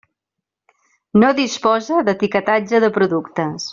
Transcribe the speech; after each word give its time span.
No 1.23 1.29
disposa 1.41 1.99
d'etiquetatge 2.09 2.81
de 2.87 2.91
productes. 2.97 3.69